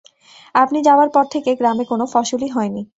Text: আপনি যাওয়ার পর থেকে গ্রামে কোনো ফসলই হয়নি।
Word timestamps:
আপনি 0.55 0.79
যাওয়ার 0.87 1.09
পর 1.09 1.25
থেকে 1.33 1.49
গ্রামে 1.55 1.83
কোনো 1.85 2.05
ফসলই 2.13 2.49
হয়নি। 2.55 2.81